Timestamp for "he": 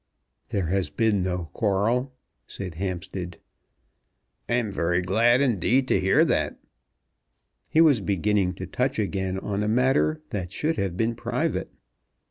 7.69-7.81